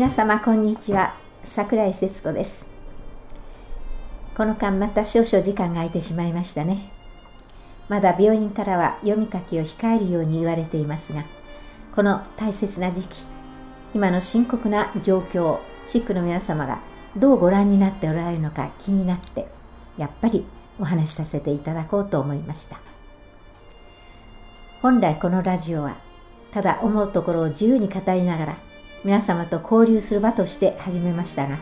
[0.00, 1.14] 皆様こんにちは。
[1.44, 2.70] 桜井節子です。
[4.34, 6.90] この間また少々時間が空いてしまいましたね。
[7.90, 11.24] まだ病院からは読み書きを控えるように言われていますが
[11.94, 13.20] この大切な時期
[13.94, 16.78] 今の深刻な状況をシックの皆様が
[17.14, 19.48] どうご覧になっておられるのか気になって
[19.98, 20.46] やっぱり
[20.78, 22.80] お話しさせていただこうと思いました。
[24.80, 25.98] 本来このラジオは
[26.52, 28.69] ただ思うところを自由に語りながら
[29.02, 31.58] 皆様と交流する場として始めましたが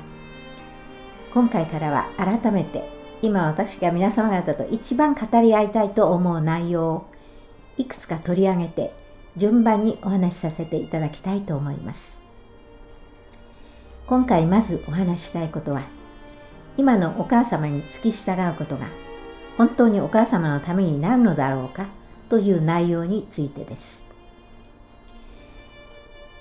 [1.33, 2.89] 今回からは改めて
[3.23, 7.07] 今私が皆様方と一番語り合いたいと思う内容を
[7.77, 8.93] いくつか取り上げて
[9.37, 12.27] 順番にお話しさせていただきたいと思います。
[14.09, 15.83] 今回まずお話ししたいことは
[16.77, 18.89] 今のお母様に付き従うことが
[19.59, 21.87] 本当にお母様のためになるのだろうか
[22.29, 24.08] という内容についてです。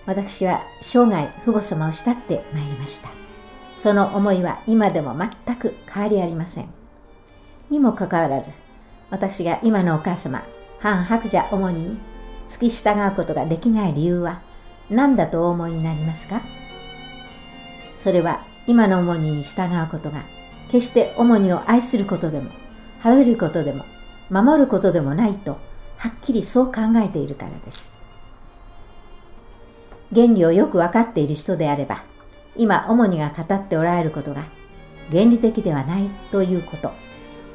[0.08, 3.10] 私は生涯父母様を慕ってまいりました。
[3.76, 6.70] その思いは今でも全く変わりありません。
[7.70, 8.52] にもかかわらず
[9.12, 10.44] 私が今のお母様
[10.80, 11.98] 反白者主に
[12.48, 14.42] 付き従うことができない理由は
[14.90, 16.42] 何だとお思いになりますか？
[17.98, 20.24] それは今の主に従うことが
[20.70, 22.52] 決して主にを愛することでも
[23.02, 23.84] はべることでも
[24.30, 25.60] 守ることでもないと
[25.98, 27.97] はっきりそう考えているからです。
[30.14, 32.04] 原理をよく分かっている人であれば
[32.56, 34.46] 今主にが語っておられることが
[35.12, 36.92] 原理的ではないということ。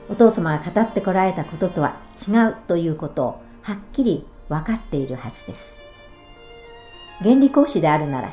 [0.09, 1.97] お父様が語ってこられたこととは
[2.28, 5.83] 違うということをはっきり分かっているはずです。
[7.20, 8.31] 原理講師であるなら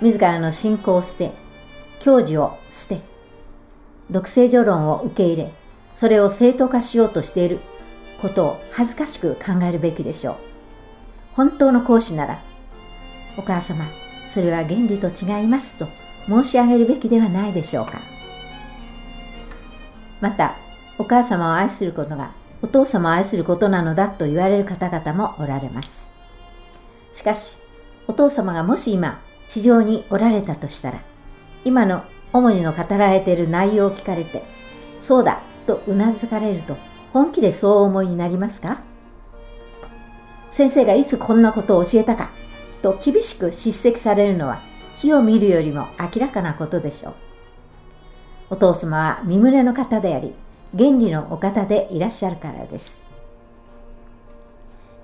[0.00, 1.32] 自らの信仰を捨て
[2.00, 3.00] 教授を捨て
[4.10, 5.52] 独聖女論を受け入れ
[5.92, 7.58] それを正当化しようとしている
[8.22, 10.36] ことを恥ずかしく考えるべきでしょう。
[11.34, 12.42] 本当の講師なら
[13.38, 13.86] お母様
[14.26, 15.88] それは原理と違いますと
[16.26, 18.02] 申し上げるべきではないでしょうか。
[20.20, 20.56] また
[20.98, 26.16] お母様を愛することがお父様を愛することなのだと言われる方々もおられます。
[27.12, 27.56] しかし
[28.08, 31.00] お父様がもし今地上におられたとしたら
[31.64, 34.42] 今の主にの語られている内容を聞かれて
[35.00, 36.76] そうだとうなずかれると
[37.12, 38.82] 本気でそうお思いになりますか？
[40.50, 42.30] 先生がいつこんなことを教えたか
[42.82, 44.62] と厳しく叱責されるのは
[44.96, 47.14] 火を見るよりも明らかなことでしょう。
[48.50, 50.34] お父様は身胸の方であり、
[50.76, 53.06] 原理のお方でいらっしゃるからです。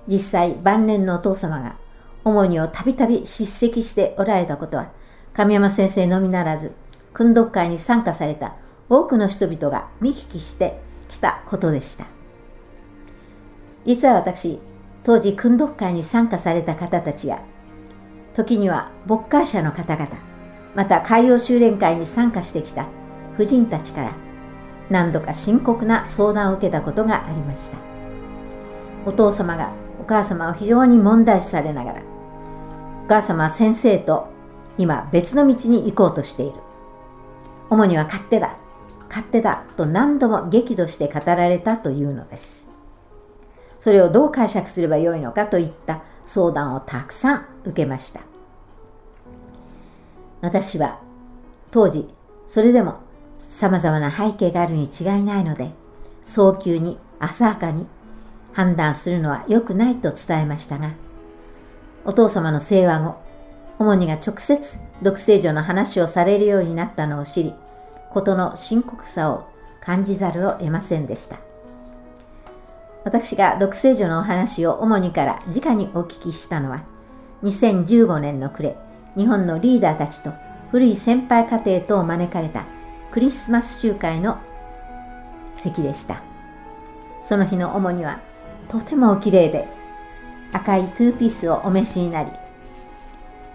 [0.07, 1.77] 実際、晩年のお父様が、
[2.23, 4.91] 主にをたびたび叱責しておられたことは、
[5.33, 6.73] 神山先生のみならず、
[7.13, 8.55] 訓読会に参加された
[8.89, 12.05] 多くの人々が見聞きしてきたことでした。
[13.85, 14.59] 実は私、
[15.03, 17.43] 当時訓読会に参加された方たちや
[18.35, 20.09] 時には牧会者の方々、
[20.75, 22.85] また海洋修練会に参加してきた
[23.37, 24.11] 婦人たちから
[24.89, 27.77] 何度か深刻な相談を受けたことがありました。
[29.05, 32.01] お父様がお母様を非常に問題視されながら、
[33.05, 34.27] お母様は先生と
[34.77, 36.59] 今別の道に行こうとしている。
[37.69, 38.57] 主には勝手だ、
[39.07, 42.69] 勝手だと何度も激怒して語られたというのです。
[43.79, 48.21] それをどう解釈すればよいのかといった相談をたくさん受けました。
[50.41, 50.99] 私は
[51.71, 52.07] 当時
[52.45, 52.99] それでも
[53.39, 55.71] 様々な背景があるに違いないので
[56.23, 57.87] 早急に浅はかに
[58.53, 60.91] 判断するのは良くないと伝えましたが
[62.05, 63.17] お父様の生話後
[63.79, 67.53] 主にが直接独聖女の話をされるようになったのを知り
[68.13, 69.49] 事の深刻さを
[69.81, 71.37] 感じざるを得ませんでした。
[73.03, 76.83] 私が独聖女のお話を主にから直にお聞きしたのは、
[77.43, 78.75] 2015年の暮れ、
[79.15, 80.31] 日本のリーダーたちと
[80.71, 82.65] 古い先輩家庭とを招かれた
[83.11, 84.39] クリスマス集会の
[85.57, 86.21] 席でした。
[87.21, 88.19] その日の主には、
[88.67, 89.67] とてもお綺麗で、
[90.53, 92.31] 赤いトゥーピースをお召しになり、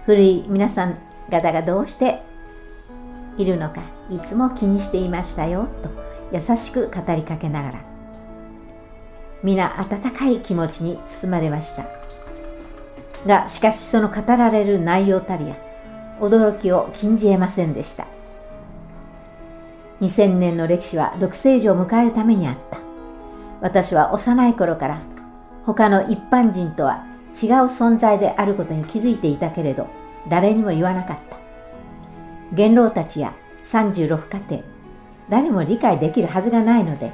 [0.06, 0.99] 古い皆さん
[1.31, 2.23] 方がどうして
[3.38, 5.91] いるのか、いつも気にしていましたよ、と
[6.33, 7.81] 優しく語りかけながら、
[9.43, 12.00] 皆温かい気持ちに包まれました
[13.26, 15.56] がしかしその語られる内容たりや
[16.20, 18.06] 驚きを禁じ得ませんでした。
[20.00, 22.78] 2000年の歴史は独聖女を迎えるためにあった。
[23.61, 24.99] 私は幼い頃から
[25.67, 29.87] 他の一般人とは違う存在であることに気づいていたけれど
[30.28, 31.37] 誰にも言わなかった。
[32.52, 34.62] 元老たちや36家庭
[35.28, 37.12] 誰も理解できるはずがないので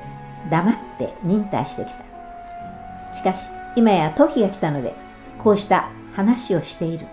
[0.48, 2.04] 黙って忍耐してきた。
[3.12, 4.94] しかし今や時が来たので
[5.42, 7.06] こうした話をしている。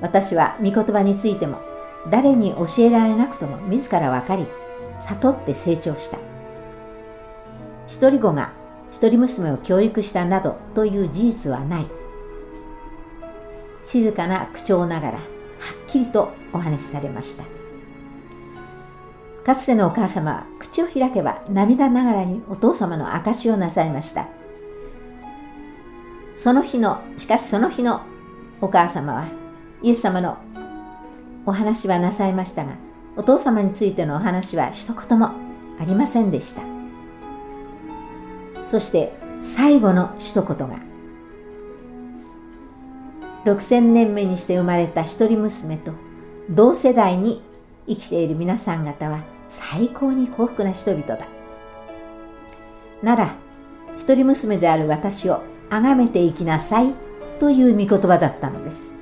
[0.00, 1.58] 私は御言葉についても
[2.10, 4.46] 誰に教えられなくとも自ら分かり
[4.98, 6.18] 悟って成長した。
[7.86, 8.52] 一人子が
[8.90, 11.86] 一人娘を教育したなどという事実はない。
[13.84, 15.24] 静かな口調ながらはっ
[15.86, 17.44] きりとお話しされました。
[19.44, 24.39] かつてのお母様は口を開けば涙ながらにお父様の証をなさいました。
[26.40, 28.00] その日のしかしその日の
[28.62, 29.28] お母様は
[29.82, 30.38] イエス様の
[31.44, 32.76] お話はなさいましたが
[33.14, 35.32] お父様についてのお話は一言も
[35.78, 36.62] ありませんでした。
[38.66, 40.80] そして最後の一言が
[43.44, 45.92] 6000年目にして生まれた一人娘と
[46.48, 47.42] 同世代に
[47.86, 51.28] 生きている皆さん方は最高に幸福な人々だ。
[53.02, 53.34] なら
[53.98, 56.94] 一人娘である私を崇めていきなさい
[57.38, 58.94] という御言葉だったのです。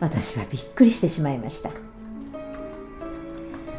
[0.00, 1.70] 私はびっくりしてしまいました。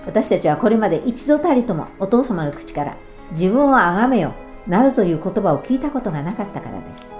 [0.06, 2.96] 私たちはこれまで一度たりともお父様の口から
[3.32, 4.34] 自分を崇めよ
[4.66, 7.16] などという言葉を聞いたことがなかったからです。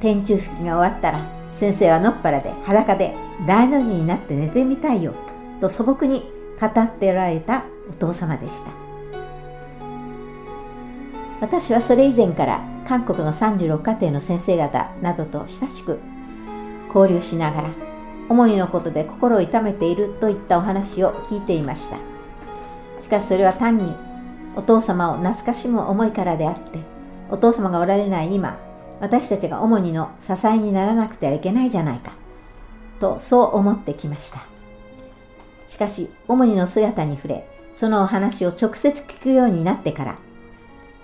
[0.00, 1.20] 天中吹きが終わったら
[1.52, 3.14] 先生はのっぱらで裸で
[3.46, 5.14] 大の字になって寝てみたいよ
[5.60, 6.30] と素朴に
[6.60, 8.70] 語っておられたお父様でした。
[11.40, 15.98] 私はそれ以前から韓国の36家庭の先生方などと親しく
[16.94, 17.68] 交流しながら
[18.28, 21.98] 思いのことで心を痛めているといったお話を聞いていました。
[23.02, 23.94] しかしそれは単に
[24.56, 26.78] お父様を懐かしむ思いからであって
[27.30, 28.58] お父様がおられない今
[29.00, 32.12] 私たちが主にの支えにならなくてはいけないじゃないか
[33.00, 34.40] とそう思ってきました。
[35.66, 40.16] しかし主にの姿に触れそのお話を直接聞くようになってから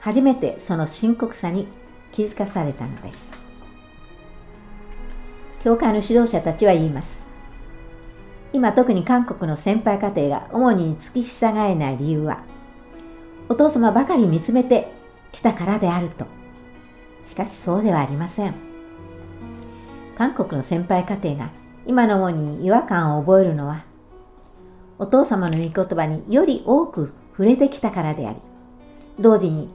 [0.00, 1.68] 初めてその深刻さに
[2.12, 3.40] 気づかされたのです
[5.62, 7.28] 教会の指導者たちは言います。
[8.52, 12.42] 今特に韓国の先輩家庭が主に付き従えない理由は、
[13.48, 14.90] お父様ばかり見つめて
[15.32, 16.26] きたからであると。
[17.24, 18.54] しかしそうではありません。
[20.16, 21.50] 韓国の先輩家庭が
[21.86, 23.84] 今の主に違和感を覚えるのは、
[24.98, 28.38] お父様の御言葉により多く触れてきたからであり、
[29.18, 29.68] 同時に、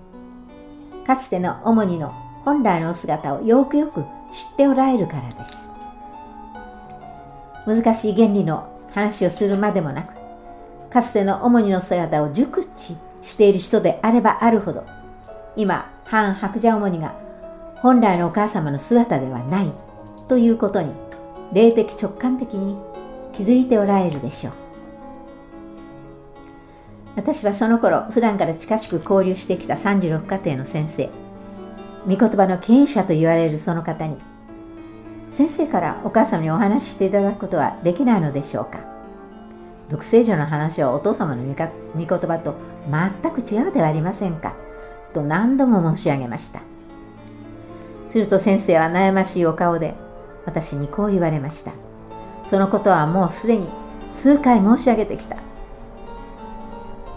[1.05, 2.13] かつての主にの
[2.43, 5.75] 本来の姿をよくよく知っておられるからです。
[7.65, 10.13] 難しい原理の話をするまでもなく
[10.89, 14.85] かつての主にの姿を熟知している人であればあるほど
[15.55, 17.15] 今反白蛇主にが
[17.77, 19.71] 本来のお母様の姿ではない
[20.27, 20.91] ということに
[21.53, 22.77] 霊的直感的に
[23.33, 24.53] 気づいておられるでしょう
[27.15, 31.09] 私はその頃普段から近しく交流してきた36家庭の先生
[32.07, 34.17] 御言葉の権威者と言われるその方に
[35.35, 38.79] 先生からお母様にお話ししていただくことはできないのでしょうか。
[39.89, 42.55] 独聖女の話はお父様の御言葉と
[42.89, 44.55] 全く違うではありませんか。
[45.13, 46.61] と何度も申し上げました。
[48.07, 49.93] すると先生は悩ましいお顔で
[50.45, 51.73] 私にこう言われました。
[52.45, 53.67] そのことはもうすでに
[54.13, 55.35] 数回申し上げてきた。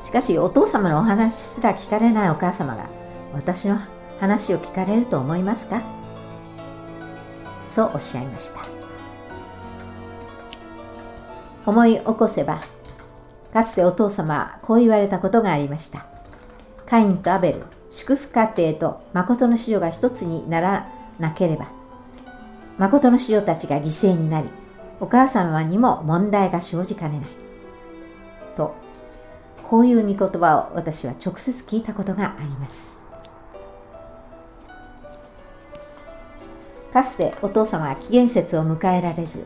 [0.08, 2.88] しかしお父様のお話すら聞かれないお母様が
[3.34, 3.78] 私の
[4.18, 5.82] 話を聞かれると思いますか？
[7.68, 8.60] そうおっしゃいました。
[11.66, 12.62] 思い起こせば
[13.52, 16.06] かつてお父様はこう言われたことがありました。
[16.86, 21.68] カインとアベル祝福家庭と誠の子女が一つにならなければ
[22.78, 24.48] 誠の子女たちが犠牲になり
[25.00, 27.28] お母様にも問題が生じかねない。
[28.56, 28.74] と
[29.68, 33.06] こういう御言葉を私は直接聞いたことがあります。
[36.92, 39.44] かつてお父様が紀元節を迎えられず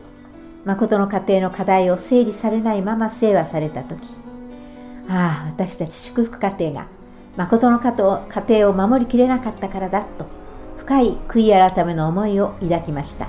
[0.63, 4.07] 誠の家庭の課題を整理されないまま生和された時
[5.09, 6.87] ああ私たち祝福家庭が
[7.35, 7.91] 誠の家
[8.47, 10.25] 庭を守りきれなかったからだと
[10.77, 13.27] 深い悔い改めの思いを抱きました。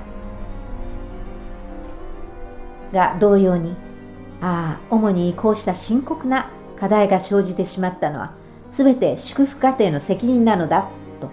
[2.93, 3.75] が同様に
[4.41, 8.35] ああ主にこうした深刻な課題が生じてしまったのは
[8.71, 10.89] 全て祝福家庭の責任なのだ
[11.21, 11.31] と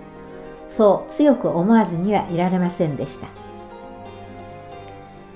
[0.70, 3.28] そう強く思わずにはいられませんでした。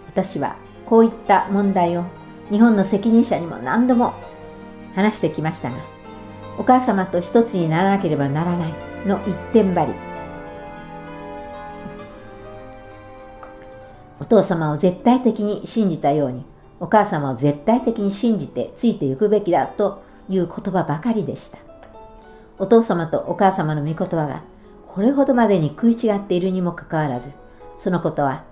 [0.07, 2.03] 私はこういった問題を
[2.49, 4.13] 日本の責任者にも何度も
[4.93, 5.77] 話してきましたが
[6.57, 8.73] お母様と一つにならなければならない
[9.05, 9.93] の一点張り。
[14.21, 16.45] お父様を絶対的に信じたように
[16.85, 21.57] お母様を絶対的に信じてついていくべきだという言葉ばかりでした。
[22.59, 24.43] お父様とお母様の御言葉が
[24.85, 27.33] これほどまでに食い違っているにもかかわらず
[27.75, 28.43] そのことは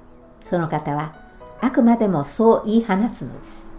[0.42, 1.14] その方は
[1.62, 3.70] あくまでもそう言い放つのです。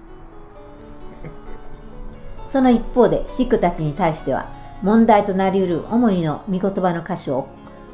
[2.46, 4.46] その一方でシックたちに対しては
[4.82, 7.48] 問題となりうる主にの御言葉の箇所を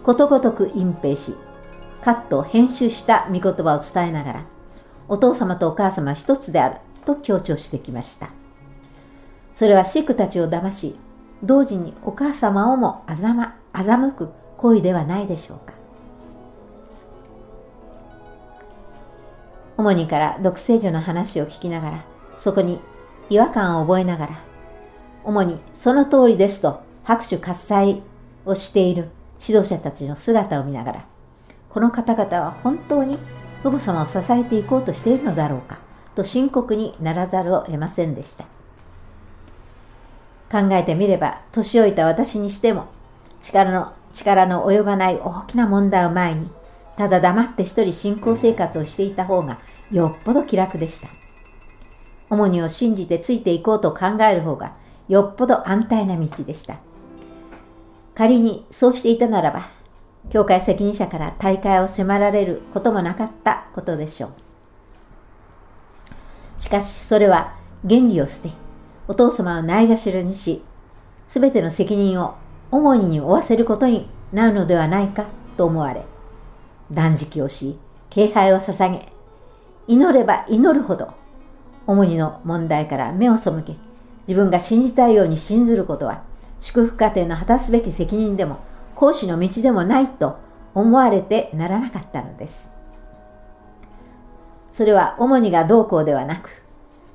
[0.05, 1.35] ことごとく隠蔽し
[2.03, 4.45] カット編集した御言葉を伝えながら
[5.11, 8.31] お父様とお母様一つであると強調してきました。
[9.53, 10.97] それはシックたちを騙し
[11.43, 15.75] 同時にお母様をも欺く行為ではないでしょうか。
[19.77, 22.05] 主にから独聖女の話を聞きながら
[22.39, 22.79] そこに
[23.31, 24.41] 違和感を覚えながら
[25.25, 28.03] 主にその通りですと拍手喝采
[28.45, 29.09] をしている
[29.41, 31.07] 指導者たちの姿を見ながら
[31.71, 33.19] この方々は本当に
[33.63, 35.79] 父母様を支えていこうとしているのだろうか
[36.15, 38.45] と深刻にならざるを得ませんでした。
[40.51, 42.87] 考えてみれば年老いた私にしても
[43.43, 46.51] 力の力の及ばない大きな問題を前に
[46.97, 49.61] ただ黙って一人信仰生活をしていた方が
[49.93, 51.09] よっぽど気楽でした。
[52.29, 54.73] 主にを信じてついていこうと考える方が
[55.09, 56.79] よっぽど安泰な道でした。
[58.15, 59.69] 仮にそうしていたならば
[60.29, 64.31] 教会責任者から大会を迫られることもなかったことでしょう。
[66.61, 67.55] しかしそれは
[67.89, 68.51] 原理を捨て
[69.09, 70.63] お父様をないがしろにし
[71.27, 72.37] すべての責任を
[72.71, 76.05] 主に負わせることになるのではないかと思われ
[76.93, 77.79] 断食をし
[78.11, 79.09] 敬拝を捧げ
[79.89, 81.15] 祈れば祈るほど
[81.87, 83.77] 主にの問題から目を背け
[84.29, 86.23] 自分が信じたいように信ずることは
[86.61, 88.61] 祝福家庭の果たすべき責任でも
[89.01, 90.37] 講師の道でもないと
[90.75, 92.75] 思われてならなかったのです。
[94.71, 96.51] それは主にがどうこうではなく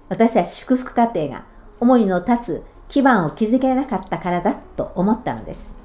[0.10, 1.46] 私たち祝福家庭が
[1.80, 5.77] 主にの立つ基盤を築けなかったからだと思ったのです。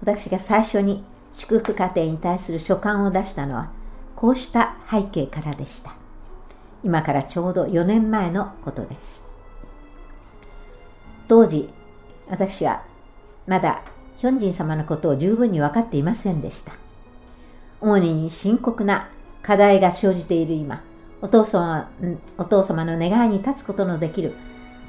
[0.00, 3.70] 私が最初に祝福家庭に対する書簡を出したのは
[4.16, 5.94] こうした背景からでした。
[6.82, 9.26] 今からちょうど4年前のことです。
[11.28, 11.68] 当時
[12.30, 12.82] 私は
[13.46, 13.82] まだ
[14.22, 16.74] ヒョンジン様のことを十分に分かっていませんでした。
[17.80, 19.10] 主に深刻な
[19.42, 20.84] 課題が生じている今
[21.20, 21.90] お父様
[22.38, 24.34] お父様の願いに立つことのできる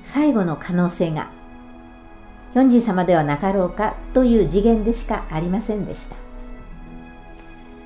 [0.04, 1.32] 最後の可能性が
[2.54, 6.16] ヒョンジン様ではなかろうかという次元でしかありませんでした。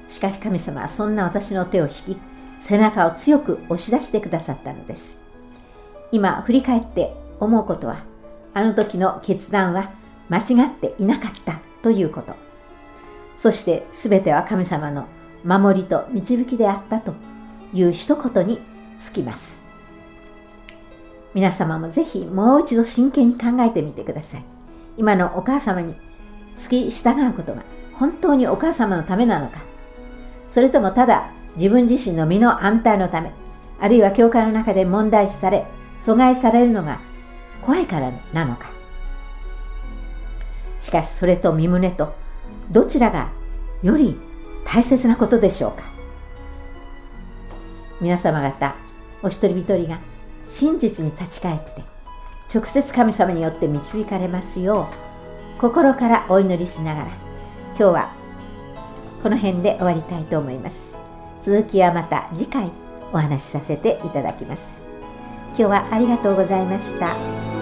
[0.09, 2.17] しかし神様はそんな私の手を引き
[2.59, 5.21] 背中を強く押し出してくださったのです。
[6.11, 8.03] 今振り返って思うことは
[8.53, 9.93] あの時の決断は
[10.29, 12.35] 間違っていなかったということ。
[13.35, 15.07] そして全ては神様の
[15.43, 17.13] 守りと導きであったと
[17.73, 18.59] いう一言に
[18.97, 19.67] つきます。
[21.33, 24.43] 皆様もぜひもう一度真剣に考えてみてください。
[24.97, 25.93] 今のお母様に
[26.55, 27.61] 付き従うことが
[27.93, 29.59] 本当にお母様のためなのか。
[30.49, 33.31] それともただ自分自身の身の安泰のため
[33.79, 35.65] あるいは教会の中で問題視され
[36.01, 36.99] 阻害されるのが
[37.61, 38.76] 怖いからなのか。
[40.87, 42.15] しかしそれと身胸と
[42.71, 43.29] どちらが
[43.83, 44.17] より
[44.63, 45.83] 大切なことでしょうか。
[47.99, 48.73] 皆様方
[49.21, 49.99] お一人一人が
[50.45, 51.83] 真実に立ち返って
[52.53, 54.87] 直接神様によって導かれますよ
[55.57, 58.13] う心からお祈りしながら今日は
[59.21, 60.95] この辺で終わりたいと思います。
[61.41, 62.71] 続きはまた次回
[63.11, 64.81] お話しさせていただきます。
[65.49, 67.56] 今日はありがとうございました。